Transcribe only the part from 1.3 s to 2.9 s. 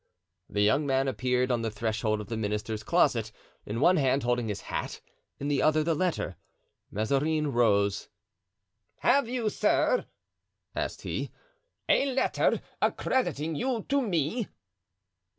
on the threshold of the minister's